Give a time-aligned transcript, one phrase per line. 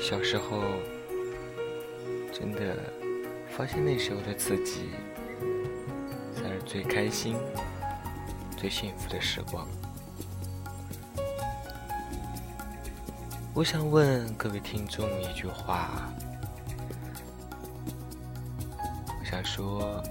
[0.00, 0.60] 小时候，
[2.32, 2.76] 真的
[3.48, 4.90] 发现那时候的自己
[6.34, 7.36] 才是最开心、
[8.56, 9.66] 最幸福的时光。
[13.54, 16.12] 我想问各位听众一句话，
[19.20, 20.02] 我想说，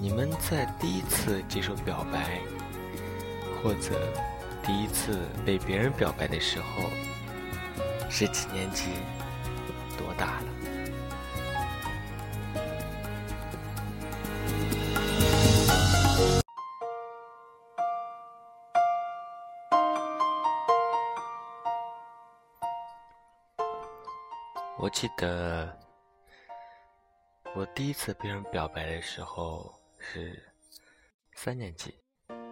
[0.00, 2.40] 你们在第一次接受表白，
[3.62, 3.90] 或者
[4.66, 6.88] 第一次被别人表白的时候，
[8.08, 8.86] 是几年级？
[9.98, 10.46] 多大了？
[24.78, 25.78] 我记得
[27.54, 30.42] 我第一次被人表白的时候是
[31.34, 31.94] 三年级，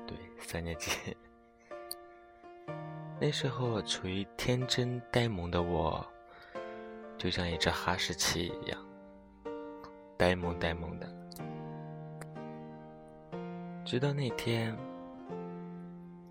[0.07, 0.91] 对，三年级。
[3.25, 6.05] 那时候处于天真呆萌的我，
[7.17, 8.85] 就像一只哈士奇一样，
[10.19, 11.09] 呆萌呆萌的。
[13.85, 14.77] 直到那天，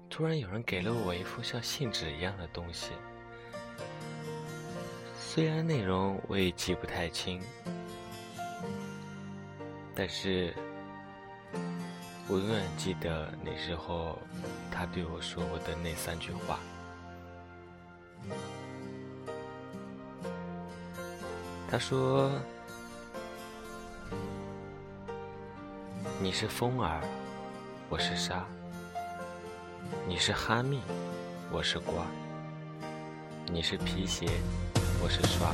[0.09, 2.91] 突然有人给了我一副像信纸一样的东西。
[5.17, 7.41] 虽然内容我也记不太清，
[9.95, 10.53] 但是
[12.27, 14.19] 我永远记得那时候
[14.69, 16.59] 他对我说过的那三句话。
[21.69, 22.29] 他说
[26.21, 27.01] ：“你是风儿，
[27.89, 28.43] 我是沙；
[30.07, 30.81] 你是哈密，
[31.51, 32.03] 我是瓜；
[33.51, 34.27] 你是皮鞋。”
[35.03, 35.51] 我是刷。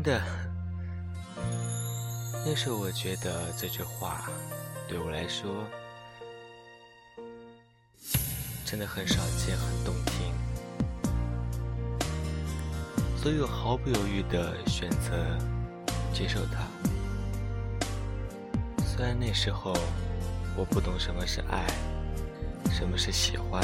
[0.00, 0.22] 真的，
[2.46, 4.30] 那时候我觉得这句话
[4.86, 5.66] 对我来说
[8.64, 10.32] 真的很少见、很动听，
[13.20, 15.36] 所以我毫不犹豫的选择
[16.14, 16.64] 接受它。
[18.86, 19.74] 虽然那时候
[20.56, 21.66] 我不懂什么是爱，
[22.70, 23.60] 什么是喜欢，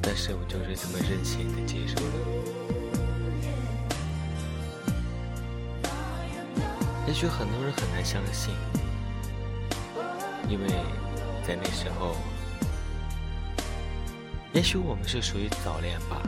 [0.00, 2.85] 但是我就是这么任性的接受了。
[7.06, 8.52] 也许很多人很难相信，
[10.48, 10.66] 因为
[11.46, 12.16] 在那时候，
[14.52, 16.20] 也许我们是属于早恋吧。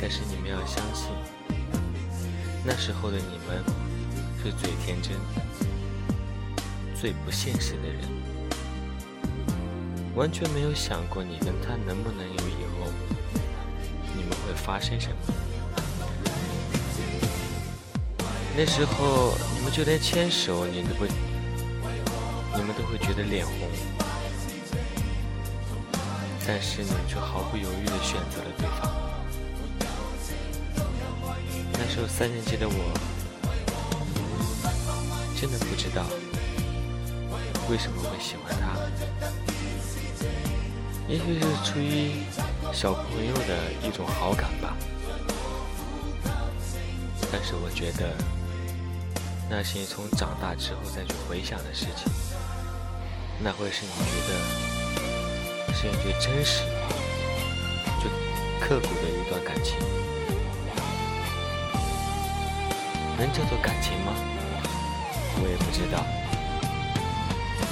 [0.00, 1.08] 但是你们要相信，
[2.62, 3.64] 那时候的你们
[4.42, 5.16] 是最天真、
[6.94, 8.02] 最不现实的人，
[10.14, 12.92] 完全没有想过你跟他能不能有以后，
[14.14, 15.43] 你们会发生什么。
[18.56, 23.68] 那时候，你们就连牵手，你都不，你们都会觉得脸红。
[26.46, 28.92] 但是你却毫不犹豫的选择了对方。
[31.72, 32.94] 那时候三年级的我，
[35.34, 36.06] 真的不知道
[37.68, 38.78] 为什么会喜欢他。
[41.08, 42.22] 也许是出于
[42.72, 44.76] 小朋友的一种好感吧。
[47.32, 48.14] 但是我觉得。
[49.56, 52.12] 那些从长大之后再去回想的事情，
[53.38, 54.34] 那会是你觉得
[55.72, 56.64] 是最真实、
[58.00, 58.10] 最
[58.60, 59.78] 刻骨的一段感情，
[63.16, 64.12] 能叫做感情吗？
[65.40, 66.04] 我也不知道。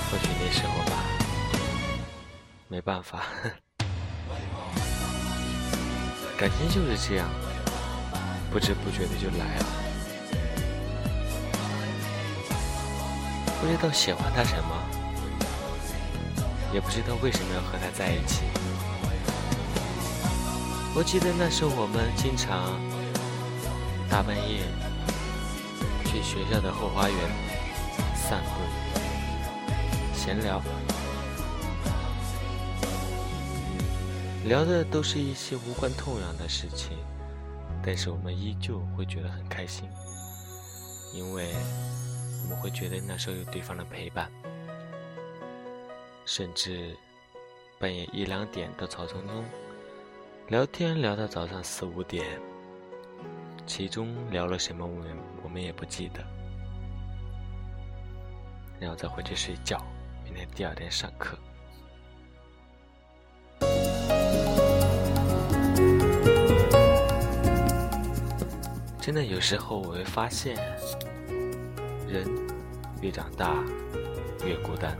[0.08, 1.02] 或许那时候吧，
[2.68, 3.24] 没办法，
[6.38, 7.28] 感情就是这样，
[8.52, 9.91] 不知不觉的就来了。
[13.62, 14.74] 不知道喜欢他什么，
[16.74, 18.42] 也不知道为什么要和他在一起。
[20.96, 22.80] 我记得那时我们经常
[24.10, 24.62] 大半夜
[26.04, 27.16] 去学校的后花园
[28.16, 28.50] 散步、
[30.12, 30.60] 闲聊，
[34.44, 36.98] 聊的都是一些无关痛痒的事情，
[37.80, 39.88] 但是我们依旧会觉得很开心，
[41.14, 41.54] 因为。
[42.42, 44.30] 我们会觉得那时候有对方的陪伴，
[46.24, 46.96] 甚至
[47.78, 49.44] 半夜一两点到草丛中
[50.48, 52.26] 聊天，聊到早上四五点。
[53.64, 56.20] 其中聊了什么，我们我们也不记得。
[58.80, 59.80] 然后再回去睡觉，
[60.24, 61.38] 明天第二天上课。
[69.00, 70.56] 真的，有时候我会发现，
[72.12, 72.28] 人
[73.00, 73.54] 越长大
[74.44, 74.94] 越孤单。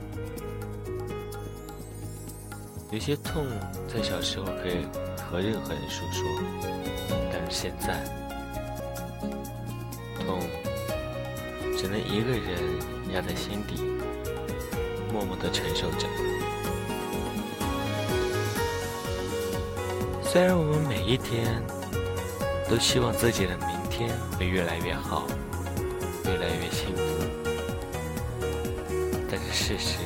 [2.89, 3.45] 有些痛
[3.87, 4.87] 在小时候可以
[5.17, 6.27] 和任何人诉说，
[7.31, 8.03] 但是现在，
[10.25, 10.39] 痛
[11.77, 13.83] 只能一个人压在心底，
[15.11, 16.07] 默默的承受着。
[20.23, 21.63] 虽然我们每一天
[22.67, 25.27] 都希望自己的明天会越来越好，
[26.25, 27.03] 越来越幸福，
[29.29, 29.97] 但是事实。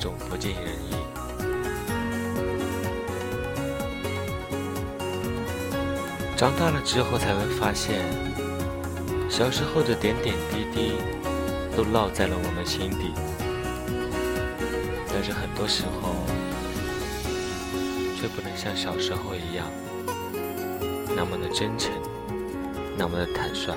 [0.00, 0.94] 总不尽人意。
[6.36, 8.04] 长大了之后才会发现，
[9.28, 10.92] 小时候的点点滴滴
[11.76, 13.12] 都烙在了我们心底。
[15.12, 16.14] 但是很多时候，
[18.16, 19.66] 却不能像小时候一样，
[21.16, 21.90] 那么的真诚，
[22.96, 23.74] 那么的坦率。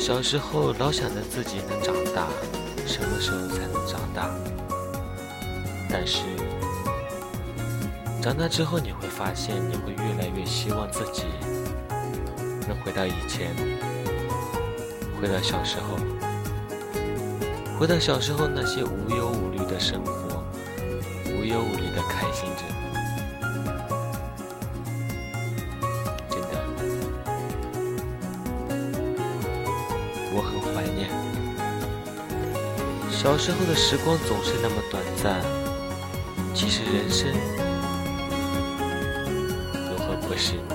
[0.00, 2.26] 小时候老想着自己能长大，
[2.86, 4.30] 什么时候才能长大？
[5.90, 6.22] 但是
[8.22, 11.24] 长大之后你会发现，你会越来越希望自己
[12.66, 13.54] 能回到以前，
[15.20, 15.98] 回到小时候，
[17.78, 20.42] 回到小时候那些无忧无虑的生活，
[21.26, 22.79] 无忧无虑的开心着。
[33.22, 35.42] 小时候的时光，总是那么短暂。
[36.54, 37.30] 其实人生
[39.90, 40.74] 如何不是呢？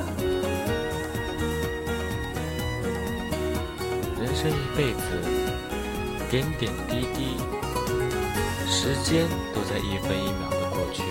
[4.21, 5.01] 人生一辈子，
[6.29, 7.35] 点点滴滴，
[8.67, 11.01] 时间都在一分一秒的过去。